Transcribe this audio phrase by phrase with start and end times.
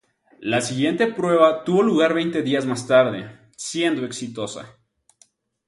[0.39, 4.77] La siguiente prueba tuvo lugar veinte días más tarde, siendo exitosa.